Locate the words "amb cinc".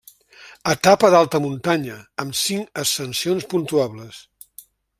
2.23-2.81